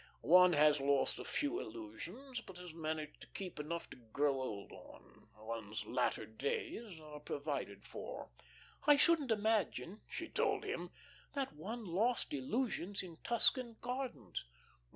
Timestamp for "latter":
5.85-6.25